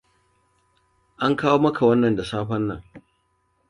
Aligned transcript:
An 1.23 1.33
kawo 1.39 1.57
maka 1.63 1.81
wannan 1.87 2.15
da 2.15 2.23
safen 2.31 2.63
nan. 2.67 2.81